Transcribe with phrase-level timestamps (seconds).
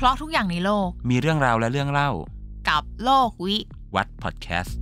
[0.00, 2.10] เพราะทุกอย่างในโลก มีเรื่องราวและเรื่องเล่า
[2.68, 3.56] กับโลกวิ
[3.94, 4.78] วัฒน์พอดแคสต์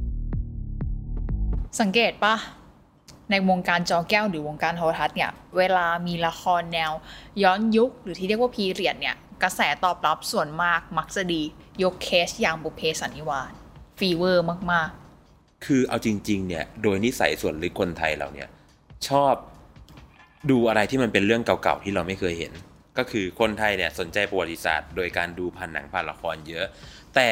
[1.81, 2.35] สังเกตปะ
[3.31, 6.93] ในวงการจอแก้วหรือวงการโทรทัศน์เนี่ย เวลามีละครแนว
[7.43, 11.43] ย้อนยุคหรือที่เรียกว่า period เนี่ย กระแสตอบรับส่วนมากมักจะดี
[11.83, 13.53] ยกเคสอย่างบุพเพสันนิวาส
[13.99, 14.91] fever มาก
[15.65, 18.49] คือเอาจริง ๆ เนี่ย โดยนิสัยส่วนลึกคนไทยเราเนี่ย
[19.09, 19.35] ชอบ
[20.51, 22.53] ดูอะไรที่มันเป็นเรื่องเก่าๆที่เราไม่เคยเห็น
[22.99, 26.67] ก็คือคนไทยเนี่ยสนใจประวัติศาสตร์ โดยการดูผ่านหนังผ่านละครเยอะ
[27.15, 27.31] แต่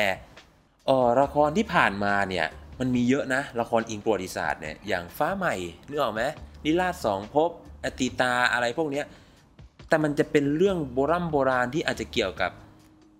[0.86, 2.46] เออละครที่ผ่านมาเนี่ย
[2.80, 5.54] มันมีเยอะนะละครอิงประวัติศาสตร์เนี่ยอย่างฟ้าใหม่
[5.88, 6.22] นึกออกไหม
[6.64, 7.50] นิราศสองภพ
[7.84, 9.06] อติตาอะไรพวกเนี้ย
[9.88, 12.52] แต่มันจะเป็นเรื่องโบราณโบราณที่อาจจะเกี่ยวกับ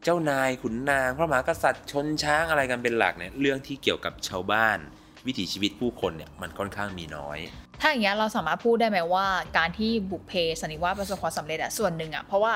[0.05, 4.79] เจ้านายขุนนางพระมหากษัตริย์ชนช้างอะไรกันเป็นหลักเนี่ยเรื่องที่เกี่ยวกับชาวบ้าน
[5.27, 7.39] วิถีชีวิตผู้คนเนี่ยมันค่อนข้างมีน้อย
[7.81, 9.27] ถ้าอย่างเงี้ยเราสามารถพูดได้ไหมว่า
[9.59, 12.53] การที่บุพเพสันนิวาสประสบความสำเร็จอะส่วนหนึ่งอะเพราะว่า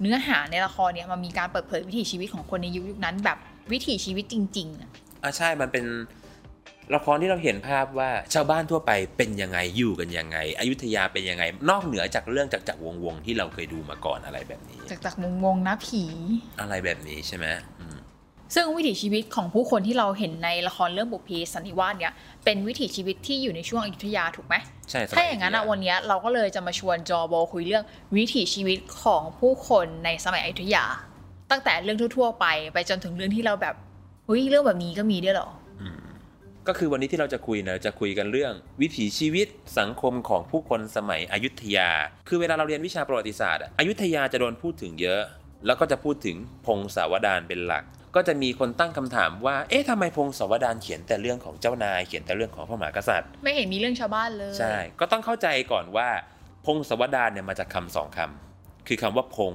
[0.00, 3.38] เนื้อหาในละครเนี่ยมันมีการเปิดเผยวิถีชีวิตของคนในยุคยุคนั้น แบบ
[3.72, 4.90] วิถีชีวิตจริงๆอะ
[5.22, 5.84] อะใช่มันเป็น
[6.94, 16.02] ละครที่เราเห็นภาพว่าชาวบ้านทั่วไปเป็นยังไงอยู่กันยังไง อยุธยาเป็นยังไง นอกเหนือจากเรื่องจากจากวงวงๆที่เราเคยดูมาก่อนอะไรแบบนี้ จากจากวงวงๆนะผี
[16.60, 17.75] อะไรแบบนี้ใช่ไหมอืม
[18.54, 22.12] ซึ่งวิถีชีวิตของผู้คนที่เราเห็นในละครเรื่องบุพเพสันนิวาสเนี่ย
[22.44, 24.54] เป็นวิถีชีวิตที่อยู่ในช่วงอยุธยาถูกไหม
[24.90, 27.84] ใช่สมัถ้าอย่างนั้นอะยุธวันเนี้ยเราก็เลยจะมาชวนจอโบคุยเรื่อง
[28.16, 30.84] วิถีชีวิตของผู้คนในสมัยอยุธยา
[31.50, 33.74] ตั้งแต่เรื่องทั่ว ๆ ไปไปจนถึงเรื่องที่เราแบบ
[34.26, 35.48] เฮ้ยเรื่องแบบนี้ก็มีด้วยเหรอ
[36.68, 38.52] ก็คือวันนี้ที่เราจะคุยนะจะคุยกันเรื่อง
[38.82, 39.46] วิถีชีวิต
[39.78, 41.88] สังคมของผู้คนสมัยอยุธยา
[42.28, 45.22] คือเวลาเราเรียนวิชาประวัติศาสตร์อะอยุธยาจะโดนพูดถึงเยอะ
[45.66, 46.36] แล้วก็จะพูดถึง
[46.66, 47.84] พงศาวดารเป็นหลัก
[48.16, 56.08] ก็จะมีคนตั้งคำถามว่า เอ๊ะทำไมพงศาวดารเขียนแต่เรื่องของเจ้านาย เขียนแต่เรื่องของพระมหากษัตริย์ ไม่เห็นมีเรื่องชาวบ้านเลย ใช่ ก็ต้องเข้าใจก่อนว่า
[56.66, 59.52] พงศาวดารเนี่ยมาจากคำสองคำคือคำว่าพง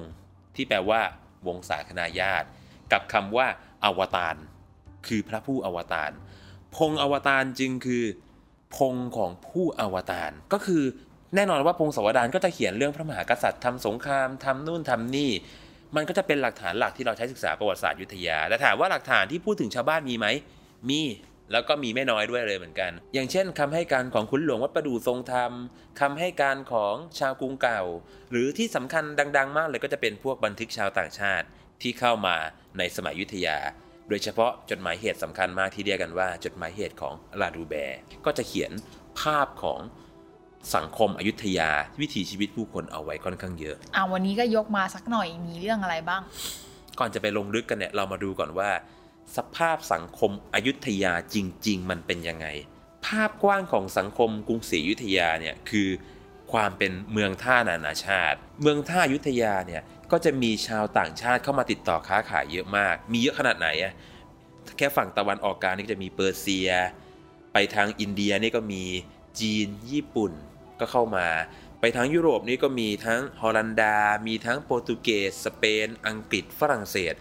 [0.55, 1.01] ที่แปลว่า
[1.47, 2.47] วงศาคณาญาติ
[2.91, 3.47] กับคำว่า
[3.83, 4.35] อวตาร
[5.07, 6.11] คือพระผู้อวตาร
[6.75, 8.03] พงอวตารจึงคือ
[8.75, 10.83] พงของผู้อวตารก็คือ
[11.35, 15.31] แน่นอนว่าพงศาวดารก็จะเขียนเรื่องพระมหากษัตริย์ทำสงครามทำนู่นทำนี่
[15.95, 20.27] มันก็จะเป็นหลักฐานหลักที่เราใช้ศึกษาประวัติศาสตร์ยุทธยาแต่ถามว่าหลักฐานที่พูดถึงชาวบ้านมีไหม
[20.89, 21.01] มี
[21.51, 25.51] แล้วก็มีไม่น้อยด้วยเลยเหมือนกัน อย่างเช่นคำให้การของคุณหลวงวัดประดู่ทรงธรรม
[26.01, 27.81] คำให้การของชาวกรุงเก่า
[28.31, 31.45] หรือที่สำคัญดัง ๆ มากเลยก็จะเป็นพวกบันทึกชาวต่างชาติ
[31.81, 32.35] ที่เข้ามา
[32.77, 33.57] ในสมัยยุทธยา
[34.09, 38.71] โดยเฉพาะจดหมายเหตุสำคัญมากที่เรียกกันว่า จดหมายเหตุของลาดูแบร์ก็จะเขียน
[39.19, 39.79] ภาพของ
[40.75, 41.69] สังคมอยุธยา
[42.01, 46.21] วิถีชีวิตผู้คนเอาไว้ค่อนข้างเยอะอ่าวันนี้ก็ยกมาสักหน่อยมีเรื่องอะไรบ้าง
[46.99, 48.69] ก่อนจะไปลงลึกกันเนี่ยเรามาดูก่อนว่า
[49.37, 52.47] สภาพสังคมอยุธยาจริง ๆ มันเป็นยังไง
[53.05, 55.89] ภาพกว้างของสังคมกรุงศรีอยุธยาเนี่ยคือ
[56.51, 63.93] ความเป็นเมืองท่านานาชาติ เมืองท่าอยุธยาเนี่ยก็จะมีชาวต่างชาติเข้ามาติดต่อค้าขายเยอะมาก มีเยอะขนาดไหนอะ
[64.77, 66.69] แค่ฝั่งตะวันออกกลางนี่ก็จะมีเปอร์เซีย
[67.53, 68.83] ไปทางอินเดียนี่ก็มี
[69.39, 70.31] จีน ญี่ปุ่น
[70.81, 71.27] ก็เข้ามา
[71.79, 73.95] ไปทางยุโรปนี่ก็มีทั้งฮอลันดา
[74.27, 77.13] มีทั้งโปรตุเกส สเปน อังกฤษ ฝรั่งเศส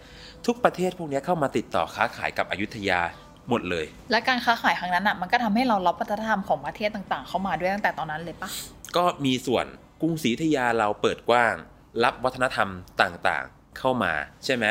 [0.45, 3.01] ทุกประเทศพวกนี้เข้ามาติดต่อค้าขายกับอยุธยา
[3.49, 8.49] หมดเลย และการค้าขายครั้งนั้นอะมันก็ทำให้เรารับวัฒนธรรมของประเทศต่างๆ เข้ามาด้วยตั้งแต่ตอนนั้นเลยปะ
[8.95, 9.65] ก็มีส่วน
[10.01, 11.55] กรุงศรีอยุธยาเราเปิดกว้าง
[12.03, 12.69] รับวัฒนธรรม
[13.01, 14.13] ต่างๆ เข้ามา
[14.45, 14.65] ใช่ไหม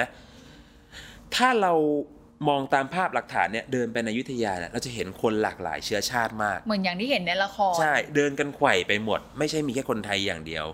[1.34, 1.72] ถ้าเรา
[2.48, 10.66] มองตามภาพหลักฐานเนี่ยเดินไปในอยุธยาเนี่ยเราจะเห็นคนหลากหลายเชื้อชาติมาก เหมือนอย่างที่เห็นในละครใช่เดินกันไขว่ไปหมด ไม่ใช่มีแค่คนไทยอย่างเดียว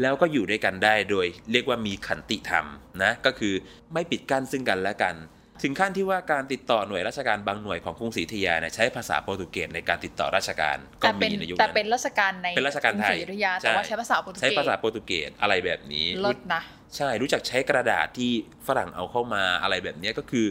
[0.00, 2.66] แล้วก็อยู่ด้วยกันได้โดย เรียกว่ามีขันติธรรม
[3.02, 3.54] นะก็คือ
[3.92, 5.14] ไม่ปิดกั้นซึ่งกันและกัน
[5.62, 16.62] ถึงขั้นที่ว่าการติดต่อหน่วยราชการบางหน่วยของกรุงศรีอยุธยาเนี่ยใช้ภาษาโปรตุเกสในการติดต่อราชการก็แต่เป็มีนในยุคแต่นั้นเป็นราชการในเป็นราชการไทยกรุงศรีอยุธยาแต่ว่าใช่ใช้ภาษาโปรตุเกสใช้ภาษาโปรตุเกสอะไรแบบนี้ลดนะ
[16.96, 18.30] ใช่รู้จักใช้กระดาษที่
[18.66, 20.46] ฝรั่งเอาเข้ามาอะไรแบบเนี้ยก็คือ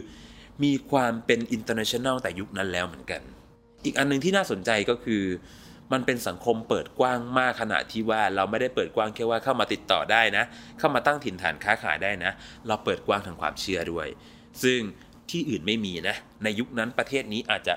[0.64, 3.20] มีความเป็น international แต่ยุคนั้นแล้วเหมือนกัน
[3.84, 5.22] อีกอันหนึงที่น่าสนใจก็คือ
[5.92, 10.44] มันเป็นสังคมเปิดกว้างมากขนาดที่ว่าเราไม่ได้เปิดกว้างแค่ว่าเข้ามาติดต่อได้นะ
[10.78, 12.32] เข้ามาตั้งถิ่นฐานค้าขายได้นะ
[12.66, 14.08] เราเปิดกว้างทางความเชื่อด้วย
[14.62, 14.80] ซึ่ง
[15.30, 17.74] ที่อื่นไม่มีนะ ในยุคนั้นประเทศนี้อาจจะ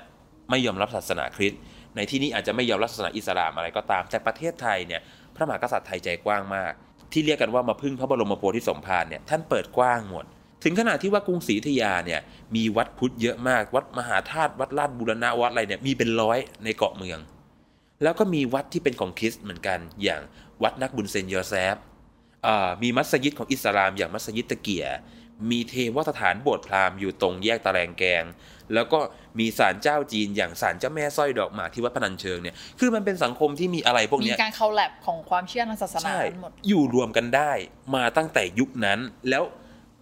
[0.50, 1.60] ไม่ยอมรับศาสนาคริสต์
[1.96, 5.00] ในที่นี้อาจจะไม่ยอมรับศาสนาอิสลามอะไรก็ตาม แต่ประเทศไทยเนี่ย
[5.34, 6.72] พระมหากษัตริย์ไทยใจกว้างมาก
[7.12, 10.24] ที่เรียกกันว่ามาพึ่งพระบรมโพธิสมภารเนี่ยท่านเปิดกว้างหมด
[10.62, 12.20] ถึงขนาดที่ว่ากรุงศรีอยุธยาเนี่ย
[12.56, 17.18] มีวัดพุทธเยอะมาก วัดมหาธาตุวัดลาดบูรณะวัดอะไรเนี่ยมีเป็นร้อยในเกาะเมือง
[18.02, 20.20] แล้วก็มีวัดที่เป็นของคริสต์เหมือนกัน อย่าง
[20.62, 21.76] วัดนักบุญเซนยอแซฟ
[22.46, 24.86] อ่ามีมัสยิดของอิสลามอย่างมัสยิดตะเกีย
[25.50, 28.24] มีเทวสถานโบสถ์พราหมณ์อยู่ตรงแยกตะแลงแกง
[28.74, 29.00] แล้วก็
[29.38, 37.52] มีศาลเจ้าจีนอย่างศาลเจ้าแม่สร้อยดอกหมากที่วัดพนัญเชิงเนี่ย คือมันเป็นสังคมที่มีอะไรพวกมีเนี้ยการคอลแลบของความเชื่อทางศาสนาใช่ทั้งหมด อยู่รวมกันได้
[37.94, 38.98] มาตั้งแต่ยุคนั้น
[39.28, 39.44] แล้ว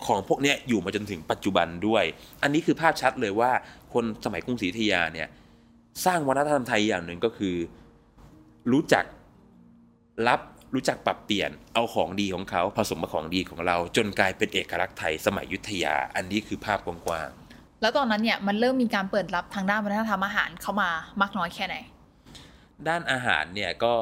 [0.07, 2.05] ของพวกเนี้ยอยู่มาจนถึงปัจจุบันด้วย
[2.43, 3.51] อันนี้คือภาพชัดเลยว่า
[3.93, 5.29] คนสมัยกรุงศรีอยุธยาเนี่ย
[6.05, 7.57] สร้างวัฒนธรรมไทยอย่างหนึ่งก็คือ
[8.73, 9.05] รู้จัก
[10.29, 10.41] รับ
[10.75, 17.31] รู้จักปรับเปลี่ยนเอาของดีของเขาผสมกับของดีของเรา จนกลายเป็นเอกลักษณ์ไทยสมัยอยุทธยา อันนี้คือภาพกว้าง
[17.83, 23.95] แล้วตอนนั้นเนี่ยมันเริ่มมีการเปิดรับทางด้านวัฒนธรรมอาหารเข้ามามากน้อยแค่ไหนๆด้านอาหารเนี่ยก็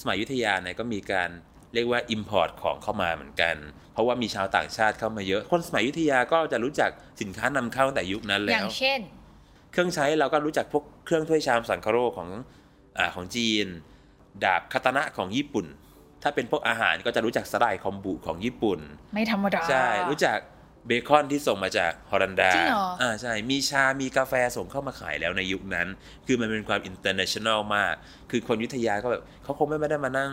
[0.00, 1.30] สมัยอยุทธยาเนี่ยก็มีการ
[1.74, 3.54] เรียกว่า Import ของเข้ามาเหมือนกัน
[3.96, 6.90] เพราะว่ามีชาวต่างชาติเข้ามาเยอะ คนสมัยอยุทธยาก็จะรู้จัก
[7.20, 9.00] สินค้านำเข้าตั้งแต่ยุคนั้นอแล้ย่างวเช่น
[9.72, 12.28] เครื่องใช้เราก็รู้จักพวกเครื่องถ้วยชามสังคโรของ
[12.98, 13.66] อาของจีน
[14.44, 15.66] ดาบคาตานะของญี่ปุ่น
[16.22, 18.80] ถ้าเป็นพวกอาหารก็จะรู้จักสไลด์คอมบุของญี่ปุ่น
[19.14, 20.38] ไม่ธรรมดา ใช่ รู้จัก
[20.86, 25.88] เบคอนที่ส่งมาจากฮอลันดาจริงเหรออ่อ่าใช่ มีชา มีกาแฟส่งเข้ามาขายแล้วในยุคนั้น
[26.26, 27.94] คือมันเป็นความอินเตอร์เนชั่นแนลมาก
[28.30, 30.32] คือคนอยุทธยาก็แบบเขาคงไม่ได้มานั่ง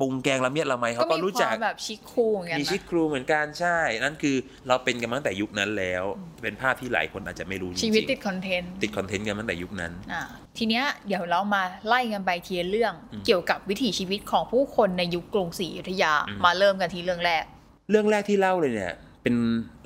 [0.00, 4.36] ปรุงแกงละเมียดละไมเขาก็มีรู้คจัวากมแบบชิคคูเหมือนกันมีนะชิคครูเหมือนกันใช่ นั่นคือ
[4.68, 6.04] เราเป็นกันมาตั้งแต่ยุคนั้นแล้ว
[6.42, 10.22] เป็นภาพที่หลายคนอาจจะไม่รู้จริงๆชีวิตติดคอนเทนต์ติดคอนเทนต์กันมาตั้งแต่ยุคนั้นอ่า
[10.58, 17.44] ทีเนี้ยเดี๋ยวเรามาไล่กันไปทีละเรื่องอืมเกี่ยวกับวิถีชีวิตของผู้คนในยุคกรุงศรีอยุธยาอืมมาเริ่มกันที่เรื่องแรก
[17.90, 19.34] เรื่องแรกที่เล่าเลยเนี่ย เป็น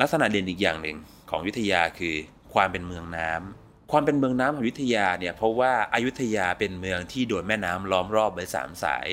[0.00, 0.96] ลักษณะเด่นอีกอย่างหนึ่ง
[1.30, 2.14] ของอยุธยาคือ
[2.54, 9.06] ความเป็นเมืองน้ำความเป็นเมืองน้ำของอยุธยาเนี่ยเพราะว่าอายุธยาเป็นเมืองที่โดนแม่น้ำล้อมรอบไว้สามสาย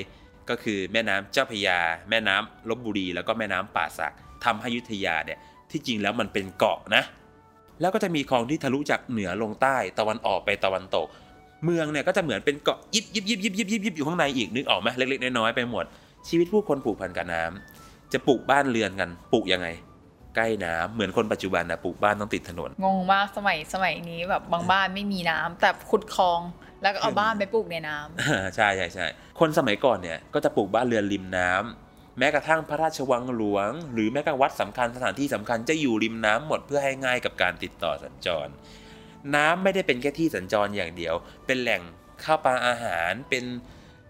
[0.50, 1.78] ก็คือแม่น้ำเจ้าพระยา
[2.10, 4.14] แม่น้ำลบบุรี แล้วก็แม่น้ำป่าสัก
[4.44, 5.38] ทำให้อยุธยาเนี่ย
[5.70, 7.02] ที่จริงแล้วมันเป็นเกาะนะ
[7.80, 11.06] แล้วก็จะมีคลองที่ทะลุจากเหนือลงใต้ตะวันออกไปตะวันตก
[11.64, 15.84] เมืองเนี่ยก็จะเหมือนเป็นเกาะยิบยิบยิบยิบยิบยิบยิบอยู่ข้างในอีกนึกออกไหมเล็กๆน้อยๆไปหมด
[16.28, 19.68] ชีวิตผู้คนผูกพันกับน้ำจะปลูกบ้านเรือนกันปลูกยังไง
[20.36, 26.40] ใกล้น้ำเหมือนคนปัจจุบันนะปลูกบ้านต้องติดถนน งงมากสมัยสมัยนี้แบบบางบ้านไม่มีน้ำแต่ขุดคลอง
[26.82, 29.06] แล้วก็เอาบ้านไปปลูกในน้ำใช่ใช่ใช่
[29.40, 38.48] คนสมัยก่อนเนี่ยก็จะปลูกบ้านเรือนริมน้ำแม้กระทั่งพระราชวังหลวง หรือแม้กระทั่งวัดสำคัญสถานที่สำคัญจะอยู่ริมน้ำหมดเพื่อให้ง่ายกับการติดต่อสัญจร
[39.34, 41.14] น้ำไม่ได้เป็นแค่ที่สัญจรอย่างเดียว
[41.46, 41.82] เป็นแหล่ง
[42.24, 43.44] ข้าวปลาอาหารเป็น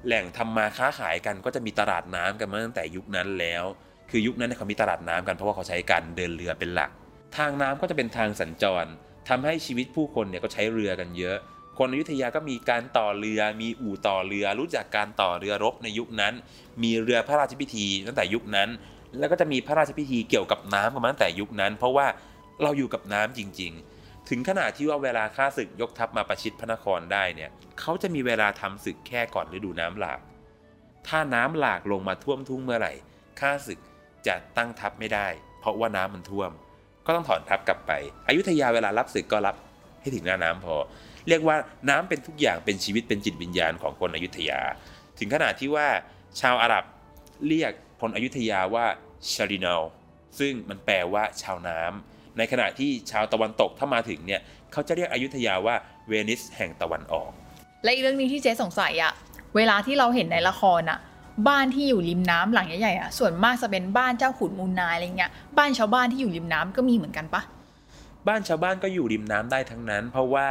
[0.06, 3.64] แหล่งทำมาค้าขายกันก็จะมีตลาดน้ำกันมาตั้งแต่ยุคนั้นแล้ว
[4.10, 6.90] คือยุคนั้นเขามีตลาดน้ำกันเพราะว่าเขาใช้การเดินเรือเป็นหลัก
[7.36, 8.86] ทางน้ำก็จะเป็นทางสัญจร
[9.28, 11.38] ทำให้ชีวิตผู้คนเนี่ยก็ใช้เรือกันเยอะ
[11.78, 16.34] คนอยุธยาก็มีการต่อเรือ มีอู่ต่อเรือ รู้จักการต่อเรือรบในยุคนั้น
[16.82, 18.68] มีเรือพระราชพิธีตั้งแต่ยุคนั้น
[19.18, 22.06] แล้วก็จะมีพระราชพิธีเกี่ยวกับน้ำกันมาตั้งแต่ยุคนั้น เพราะว่า
[22.62, 27.50] เราอยู่กับน้ำจริง ๆ ถึงขนาดที่ว่าเวลาข้าศึกยกทัพมาประชิดพระนครได้เนี่ย
[27.80, 30.20] เขาจะมีเวลาทำศึกแค่ก่อนฤดูน้ำหลาก
[31.08, 32.92] ถ้าน้ำหลากลงมาท่วมทุ่งเมื่อไหร่
[33.40, 33.78] ข้าศึก
[34.26, 35.28] จะตั้งทัพไม่ได้
[35.60, 36.50] เพราะว่าน้ำมันท่วม
[37.06, 37.92] ก็ต้องถอนทัพกลับไป
[38.28, 39.56] อยุธยาเวลารับศึกก็รับ
[40.00, 40.76] ให้ถึงหน้าน้ำพอ
[41.28, 41.56] เรียกว่า
[41.88, 44.60] น้ำเป็นทุกอย่างเป็นชีวิตเป็นจิตวิญญาณของคนอยุธยา
[45.18, 45.88] ถึงขนาดที่ว่า
[46.40, 46.84] ชาวอาหรับ
[47.46, 48.86] เรียกคนอยุธยาว่า
[49.32, 49.82] ชารินาล
[50.38, 54.40] ซึ่งมันแปลว่าชาวน้ำในขณะที่ชาวตะวันตกถ้ามาถึงเนี่ย
[54.72, 55.76] เขาจะเรียกอยุธยาว่า
[56.08, 57.30] เวนิสแห่งตะวันออก
[57.82, 59.12] และอีกเรื่องนี้ที่เจ๊สงสัยอะ
[59.56, 60.98] เวลาที่เราเห็นในละครอะ
[61.48, 67.42] บ้านที่อยู่ริมน้ำหลังใหญ่ๆอะส่วนมากจะเป็นบ้านเจ้าขุนมูลนายอะไรเงี้ยบ้านชาวบ้านที่อยู่ริมน้ำก็มีเหมือนกันปะ
[68.28, 70.48] บ้านชาวบ้านก็อยู่ริมน้ำได้ทั้งนั้น เพราะว่า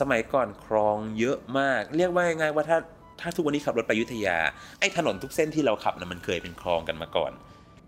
[0.00, 2.78] สมัยก่อนคลองเยอะมาก เรียกว่ายังไงว่าถ้า
[3.20, 4.38] ถ้าทุกวันนี้ขับรถไปอยุธยา
[4.80, 7.32] ไอ้ถนนทุกเส้นที่เราขับนะมันเคยเป็นคลองกันมาก่อน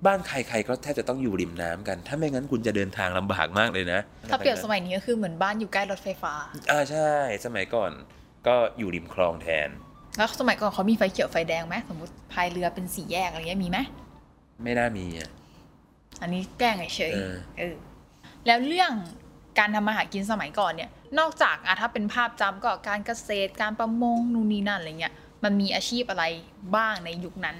[0.06, 6.35] บ้านใครๆก็แทบจะต้องอยู่ริมน้ำกัน ถ้าไม่งั้นคุณจะเดินทางลำบากมากเลยนะถ้าเปรียบสมัยนี้ก็คือเหมือนบ้านอยู่ใกล้รถไฟฟ้า
[6.71, 7.11] อ่าใช่
[7.47, 7.90] สมัยก่อน
[8.47, 9.69] ก็อยู่ริมคลองแทน
[10.16, 13.78] แล้วสมัยก่อนเขามีไฟเขียวไฟแดงไหมสมมติพายเรือเป็นสี่แยกอะไรเงี้ยมีไหม
[14.62, 15.30] ไม่น่ามีอะ
[16.23, 17.75] อันนี้แกล้งเฉยเออๆเออ
[18.47, 18.92] แล้วเรื่อง
[19.59, 25.14] การทำมาหากินสมัยก่อนเนี่ย นอกจากอะถ้าเป็นภาพจำก็การเกษตรการประมงนู่นนี่นั่นอะไรเงี้ย
[25.45, 26.25] มันมีอาชีพอะไร
[26.76, 27.57] บ้างในยุคนั้น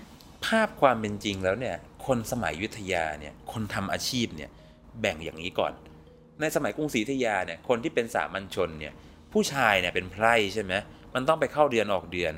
[0.47, 1.77] ภาพความเป็นจริงแล้วเนี่ย
[2.07, 4.51] คนสมัยยุธยาเนี่ยคนทำอาชีพเนี่ย
[5.01, 5.73] แบ่งอย่างนี้ก่อน
[6.41, 8.93] ในสมัยกรุงศรีอยุธยาเนี่ยคนที่เป็นสามัญชนเนี่ย
[9.33, 10.73] ผู้ชายเนี่ยเป็นไพร่ใช่ไหม
[11.15, 12.35] มันต้องไปเข้าเดือนออกเดือน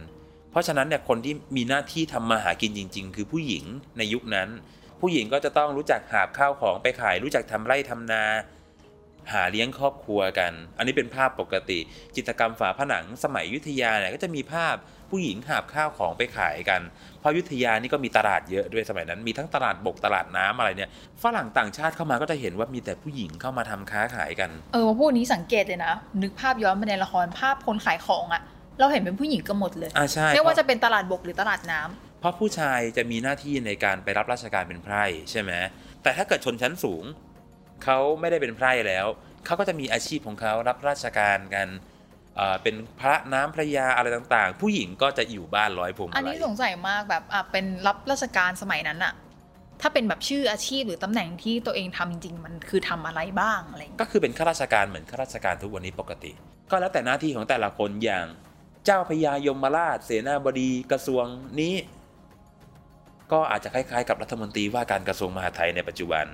[0.50, 3.64] เพราะฉะนั้นเนี่ยคนที่มีหน้าที่ทำมาหากินจริง ๆ คือผู้หญิง
[3.98, 4.48] ในยุคนั้น
[5.00, 8.24] ผู้หญิงก็จะต้องรู้จักหาบข้าวของไปขาย รู้จักทำไร่ทำนา
[9.32, 11.78] หาเลี้ยงครอบครัวกัน อันนี้เป็นภาพปกติ
[12.16, 14.74] จิตรกรรมฝาผนังสมัยอยุธยาเนี่ยก็จะมีภาพ
[15.10, 16.80] ผู้หญิงหาบข้าวของไปขายกัน
[17.20, 20.90] เพราะอยุธยานี่ก็มีตลาดเยอะด้วยสมัยนั้น มีทั้งตลาดบกตลาดน้ำอะไรเนี่ย
[21.22, 28.42] ฝรั่งต่างชาติเข้ามาก็จะเห็นว่ามีแต่ผู้หญิงเข้ามาทำค้าขายกัน เออมาพูดนี้สังเกตเลยนะ นึกภาพย้อนไปในละครภาพคนขายของอะ
[28.78, 35.52] เราเห็นเป็นผู้หญิงกันหมดเลยอ่าใช่ไม่ว่าเพจะราะเป็นตลาดบกหรือตลาดน้ำเพราะผู้ชายจะมีหน้าที่ในการไปรับราชการเป็นไพร่ใช่ไหม
[36.02, 37.04] แต่ถ้าเกิดชนชั้นสูง
[37.84, 39.06] เขาไม่ได้เป็นไพร่แล้ว
[39.46, 41.68] เขาก็จะมีอาชีพของเขารับราชการกัน
[42.36, 49.12] เอ่อเป็นพระน้ำพระยาอะไรต่างๆ ผู้หญิงก็จะอยู่บ้านร้อยพวงมาอันลันี้ยสงสัยมากแบบอะเป็นรับราชการสมัยนั้นอะ
[49.80, 56.32] ถ้าเป็นแบบชื่ออาชีพหรือตำแหน่งที่ตัวเองทำจริงๆมันคือทำอะไรบ้างอะไรอย่างเงี้ยก็คือเป็นข้าราชการเหมือนข้าราชการทุกวันนี้ปกติ
[56.70, 58.26] ก็แล้วแต่หน้าที่ของแต่ละคนอย่าง
[58.86, 61.24] เจ้าพญายมราช เสนาบดีกระทรวง
[61.60, 61.74] นี้
[63.32, 66.26] ก็อาจจะคล้ายๆ กับรัฐมนตรีว่าการกระทรวงมหาดไทยในปัจจุบัน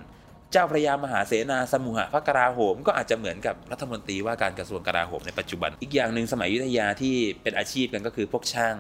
[0.53, 8.77] เจ้าพระยามหาเสนาสมุหะพระกราโหม ก็อาจจะเหมือนกับรัฐมนตรีว่าการกระทรวงกราโหมในปัจจุบัน อีกอย่างหนึ่งสมัยยุทธยาที่เป็นอาชีพกันก็คือพวกช่าง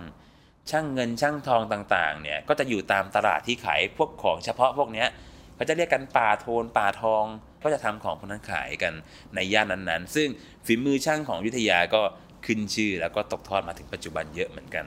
[0.70, 5.08] ช่างเงินช่างทองต่างๆเนี่ยก็จะอยู่ตามตลาดที่ขายพวกของเฉพาะพวกเนี้ย
[5.56, 7.24] เขาจะเรียกกันป่าโทนป่าทอง
[7.64, 8.92] ก็จะทำของพวกนั้นขายกัน
[9.34, 10.28] ในย่านนั้นๆ ซึ่ง
[10.66, 12.02] ฝีมือช่างของยุทธยาก็
[12.46, 14.84] ขึ้นชื่อแล้วก็ตกทอดมาถึงปัจจุบันเยอะเหมือนกัน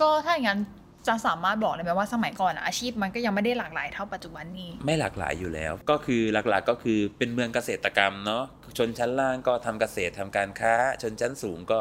[0.00, 0.60] ก็ถ้าอย่างนั้น
[1.08, 8.44] จะสามารถบอกได้ไหมว่าสมัยก่อนอะอาชีพมันก็ยังไม่ได้หลากหลายเท่าปัจจุบันนี้ ไม่หลากหลายอยู่แล้ว ก็คือหลักๆก็คือเป็นเมืองเกษตรกรรมเนาะ
[8.78, 11.78] ชนชั้นล่างก็ทำเกษตรทำการค้า ชนชั้นสูงก็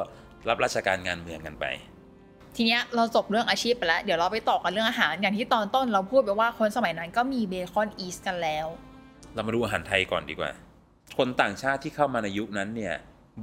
[0.50, 1.66] รับราชการงานเมืองกันไป
[2.56, 8.68] ทีเนี้ยเราจบเรื่องอาชีพไปแล้ว เดี๋ยวเราไปต่อกันเรื่องอาหารอย่างที่ตอนต้นเราพูดไปว่าคนสมัยนั้นก็มีเบคอนอีสกันแล้ว
[9.34, 10.52] เรามาดูอาหารไทยก่อนดีกว่า
[11.18, 12.96] คนต่างชาติที่เข้ามาในยุคนั้นเนี่ย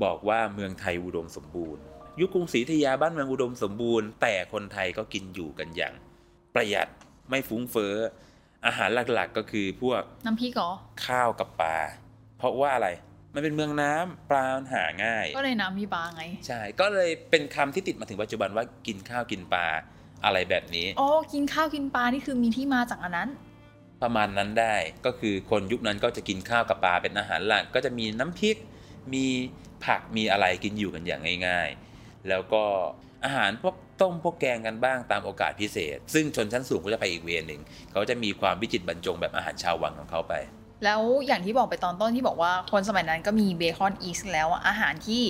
[0.04, 1.83] บอกว่าเมืองไทยอุดมสมบูรณ์
[2.20, 5.94] ยุคกรุงศรีอยุธยาบ้านเมืองอุดมสมบูรณ์ แต่คนไทยก็กินอยู่กันอย่าง
[6.54, 6.88] ประหยัด
[7.28, 7.94] ไม่ฟุ้งเฟ้อ
[8.66, 10.73] อาหารหลักๆก็คือพวกน้ำพริกเหรอ
[11.06, 11.76] ข้าวกับปลา
[12.38, 12.88] เพราะว่าอะไร
[13.35, 19.66] มันเป็นเมืองน้ำปลามันหาง่าย ก็เลยน้ำมีปลาไง ใช่ ก็เลยเป็นคำที่ติดมาถึงปัจจุบันว่ากินข้าวกินปลา
[20.25, 23.28] อะไรแบบนี้อ๋อกินข้าวกินปลานี่คือมีที่มาจากอันนั้น
[24.02, 28.56] ประมาณนั้นได้ก็คือคนยุคนั้นก็จะกินข้าวกับปลาเป็นอาหารหลัก ก็จะมีน้ำพริก
[29.14, 29.26] มี
[29.85, 31.95] ผักมีอะไรกินอยู่กันอย่างง่าย ๆ
[32.28, 32.62] แล้วก็
[33.25, 37.61] อาหารพวกต้มพวกแกงกันบ้างตามโอกาสพิเศษ ซึ่งชนชั้นสูงก็จะไปอีกเวรหนึ่ง
[37.92, 40.35] เขาจะมีความวิจิตรบรรจงแบบอาหารชาววังของเขาไป
[40.85, 45.23] แล้วอย่างที่บอกไปตอนต้นที่บอกว่าคนสมัยนั้นก็มีเบคอนอีสแล้วอะอาหารที่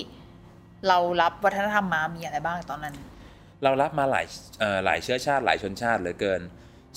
[0.87, 2.95] เรารับวัฒนธรรมมามีอะไรบ้างตอนนั้น
[3.63, 4.25] เรารับมาหลาย
[4.59, 6.41] เอ่อหลายเชื้อชาติหลายชนชาติเหลือเกิน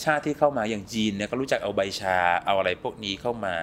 [0.05, 2.17] ชาติที่เข้ามาอย่างจีนเนี่ยก็รู้จักเอาใบชา
[2.47, 3.55] เอาอะไรพวกนี้เข้ามา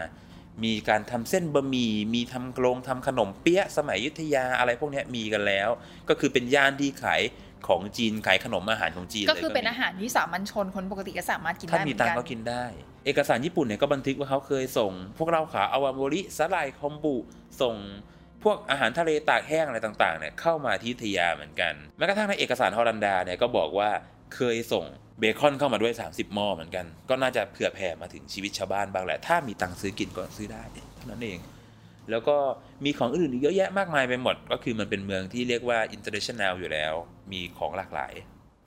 [0.64, 5.70] มีการทำเส้นบะหมี่มีทำกรงทำขนมเปี๊ยะสมัยอยุธยาอะไรพวกเนี้ยมีกันแล้ว
[6.10, 7.22] ก็คือเป็นย่านที่ขาย
[7.68, 12.66] ของจีนขายขนมอาหารของจีนก็คือลยเป็นมีอาหารที่สามัญชนคนปกติก็สามารถกินถ้าได้เหมีมือนตังกัค์นก็กินได้
[13.06, 17.16] เอกสารญี่ปุ่นเนี่ยก็บันทึกว่าเขาเคยส่ง พวกเราขาวอาวาโมริสลายคอมบุ
[17.62, 17.76] ส่ง
[18.44, 23.90] พวกอาหารทะเลตากแห้งอะไรต่างๆเนี่ยเข้ามาที่อยุธยาเหมือนกันแม้กระทั่งในเอกสารฮอลันดาเนี่ยก็บอกว่า
[24.36, 24.86] เคยส่ง
[25.20, 30.64] เบคอนเข้ามาด้วย 30หม้อเหมือนกัน ก็น่าจะเผื่อแผ่มาถึงชีวิตชาวบ้านบ้างแหละ ถ้ามีตังค์ซื้อกินก็ซื้อได้
[30.96, 31.40] เท่านั้นเอง
[32.10, 32.38] แล้วก็
[32.86, 36.94] มีของอื่นอีกเยอะแยะมากมายไปหมด ก็คือมันเป็นเมืองที่เรียกว่า international อยู่แล้ว
[37.32, 38.14] มีของหลากหลาย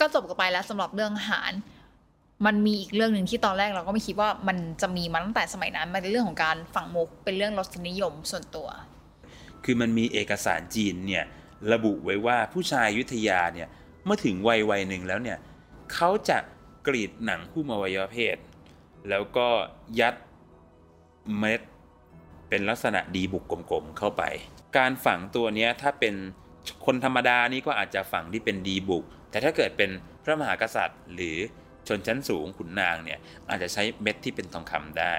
[0.01, 1.53] ก็จบกันไปแล้วสำหรับเรื่องอาหาร
[2.47, 8.69] มันมีอีกเรื่องหนึ่งที่ตอนแรกเราก็ไม่คิดว่ามันจะมีมาตั้งแต่สมัยนั้น มันเป็นเรื่องของการฝังมุก เป็นเรื่องรสนิยมส่วนตัว
[9.65, 11.25] คือมันมีเอกสารจีนเนี่ย
[11.73, 13.69] ระบุไว้ว่าผู้ชายอยุธยาเนี่ย
[14.05, 15.39] เมื่อถึงวัยวัยหนึ่งแล้วเนี่ย
[15.95, 16.39] เขาจะ
[16.87, 18.37] กรีดหนังหุ้มอวัยวะเพศ
[19.09, 19.49] แล้วก็
[20.01, 20.15] ยัด
[21.39, 21.61] เม็ด
[22.49, 24.23] เป็นลักษณะดีบุกกลมๆเข้าไป
[24.77, 26.15] การฝังตัวนี้ถ้าเป็น
[26.87, 29.91] คนธรรมดานี่ก็อาจจะฝังที่เป็นดีบุก แต่ถ้าเกิดเป็น
[30.25, 31.37] พระมหากษัตริย์ หรือ
[31.89, 33.19] ชนชั้นสูงขุนนางเนี่ย
[33.51, 35.15] อาจจะใช้เม็ดที่เป็นทองคำได้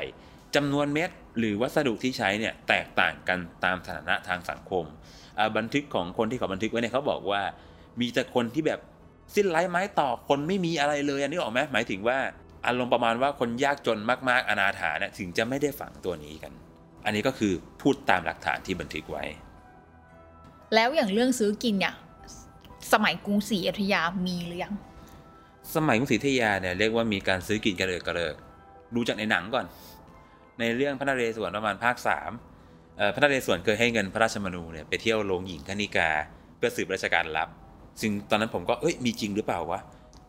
[0.56, 4.86] จำนวนเม็ดหรือวัสดุที่ใช้เนี่ยแตกต่างกันตามฐานะทางสังคม
[5.58, 7.42] บันทึกของคนที่เขาบันทึกไว้เนี่ยเขาบอกว่า
[8.00, 8.80] มีแต่คนที่แบบ
[9.36, 12.18] สิ้นไร้ไม้ต่อคนไม่มีอะไรเลยอันนี้ออกไหมหมายถึงว่า
[12.68, 16.54] อารมณ์ประมาณว่าคนยากจนมากๆอนาถาเนี่ยถึงจะไม่ได้ฝังตัวนี้กัน
[17.06, 19.24] อันนี้ก็คือพูดตามหลักฐานที่บันทึกไว้
[20.76, 21.94] แล้วอย่างเรื่องซื้อกินเนี่ย
[22.94, 24.74] สมัยกรุงศรีอยุธยามีหรือยัง
[25.76, 28.36] สมัยกรุงศรีอยุธยาเนี่ยเรียกว่ามีการซื้อกินกระเลิกกระเลิก
[28.96, 29.66] ดูจากในหนังก่อน
[30.60, 32.32] ในเรื่องพระนเรศวรประมาณภาคสาม
[32.98, 36.10] เอ่อพระนเรศวรเคยให้เงินพระราชมนูเนี่ยไปเที่ยวโรงหญิงคณิกา
[36.58, 37.50] เพื่อสืบราชการลับ
[38.00, 39.80] ซึ่งตอนนั้นผมก็เอ้ยมีจริงหรือเปล่าวะ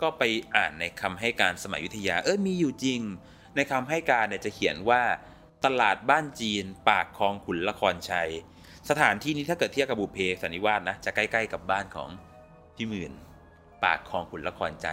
[0.02, 0.22] ก็ไป
[0.56, 3.00] อ่านในคำให้การสมัยยุธยา เอ้ยมีอยู่จริง
[3.56, 5.02] ในคำให้การเนี่ยจะเขียนว่า
[5.64, 8.30] ตลาดบ้านจีน ปากคลองขุนละครชัย
[8.90, 12.08] สถานที่นี้ถ้าเกิดเทียบกับบุเพสันนิวาสนะจะใกล้ๆกับบ้านของ
[12.76, 13.12] พี่หมื่น
[13.84, 14.88] ปากคลองขุนละครใจ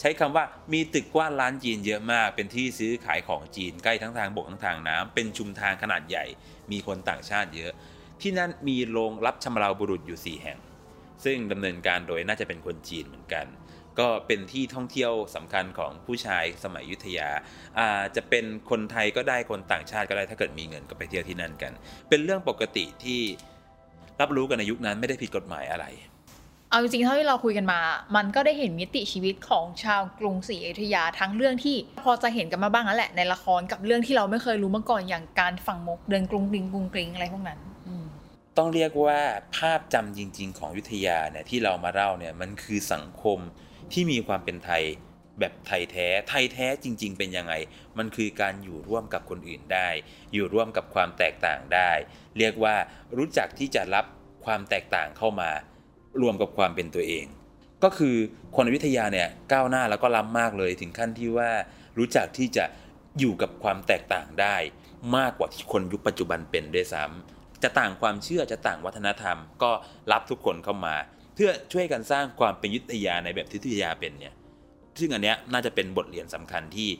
[0.00, 6.24] ใช้คำว่ามีตึกกว้านร้านจีนเยอะมาก เป็นที่ซื้อขายของจีนใกล้ทั้งทางบกทั้งทางน้ำเป็นชุมทางขนาดใหญ่
[6.70, 7.72] มีคนต่างชาติเยอะ
[8.20, 10.58] ที่นั่นมีโรงรับชำเราบุรุษอยู่4แห่ง
[11.24, 13.46] ซึ่งดำเนินการโดยน่าจะเป็นคนจีนเหมือนกัน
[14.00, 17.28] ก็เป็นที่ท่องเที่ยวสำคัญของผู้ชายสมัยยุธยา
[17.78, 21.72] อาจะเป็นคนไทยก็ได้คนต่างชาติก็ได้ถ้าเกิดมีเงินก็ไปเที่ยวที่นั่นกัน
[22.08, 23.20] เป็นเรื่องปกติที่
[24.20, 25.86] รับรู้กันในยุคนั้นไม่ได้ผิดกฎหมายอะไร
[26.70, 27.80] เอาจริงๆเท่าที่เราคุยกันมา
[28.16, 37.60] มันก็ได้เห็นมิติชีวิตของชาวกรุงศรีอยุธยาทั้งเรื่องที่พอจะเห็นกันมาบ้างแล้วแหละในละครกับเรื่องที่เราไม่เคยรู้มาก่อนอย่างการฝังมกเดินกรุงกริงกรุงกริงอะไรพวกนั้น
[38.60, 39.20] ต้องเรียกว่า
[39.56, 43.38] ภาพจำจริง ๆ ของยุธยาเนี่ยที่เรามาเล่าเนี่ยมันคือสังคม
[43.92, 44.82] ที่มีความเป็นไทย
[45.40, 47.54] แบบไทยแท้ ไทยแท้จริง ๆ เป็นยังไง
[47.98, 49.88] มันคือการอยู่ร่วมกับคนอื่นได้
[50.32, 51.92] อยู่ร่วมกับความแตกต่างได้
[52.38, 52.74] เรียกว่า
[53.16, 54.04] รู้จักที่จะรับ
[54.44, 55.50] ความแตกต่างเข้ามา
[56.20, 57.26] รวมกับความเป็นตัวเอง
[57.84, 58.16] ก็คือ
[58.54, 61.50] คนอยุธยาเนี่ยก้าวหน้าแล้วก็ล้ำมากเลยถึงขั้นที่ว่า
[61.98, 62.64] รู้จักที่จะ
[63.18, 64.56] อยู่กับความแตกต่างได้
[65.16, 69.70] มากกว่าที่คนยุคปัจจุบันเป็นด้วยซ้ำ จะต่างความเชื่อจะต่างวัฒนธรรม ก็
[70.12, 70.96] รับทุกคนเข้ามา
[71.34, 74.34] เพื่อช่วยกันสร้างความเป็นอยุธยาในแบบที่อยุธยาเป็นเนี่ย
[75.00, 76.90] ซึ่งอันเนี้ยน่าจะเป็นบทเรียนสำคัญที่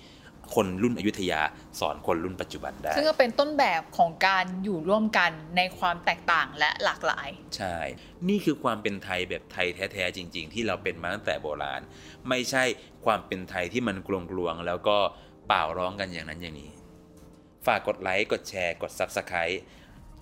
[0.55, 1.41] คนรุ่นอยุธยา
[1.81, 7.77] สอนคนรุ่นปัจจุบันได้ ซึ่งก็เป็นต้นแบบของการอยู่ร่วมกันในความแตกต่างและหลากหลาย ใช่
[8.29, 11.81] นี่คือความเป็นไทยแบบไทยแท้ๆจริง ๆ ที่เราเป็นมาตั้งแต่โบราณ
[12.29, 12.65] ไม่ใช่
[13.05, 14.97] ความเป็นไทยที่มันกลวงๆแล้วก็
[15.49, 16.71] เปล่าร้องกันอย่างนั้นอย่างนี้
[17.67, 19.59] ฝากกดไลค์กดแชร์กด Subscribe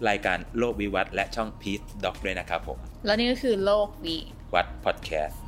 [0.09, 4.17] รายการโลกวิวัฒน์และช่อง Peace Doc ด้วยนะครับผม แล้วนี่ก็คือโลกวี
[4.55, 5.41] วัดพอดแคสต์